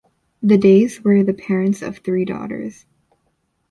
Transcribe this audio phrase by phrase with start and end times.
[0.41, 2.87] The Days were the parents of three daughters.